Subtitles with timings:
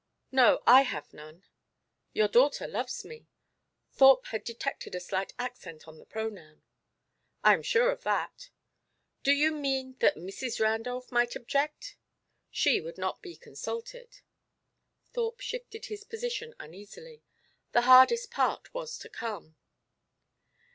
[0.31, 1.43] "No; I have none."
[2.11, 3.27] "Your daughter loves me."
[3.91, 6.63] Thorpe had detected a slight accent on the pronoun.
[7.43, 8.49] "I am sure of that."
[9.21, 10.59] "Do you mean that Mrs.
[10.59, 11.97] Randolph might object?"
[12.49, 14.21] "She would not be consulted."
[15.13, 17.21] Thorpe shifted his position uneasily.
[17.73, 19.55] The hardest part was to come.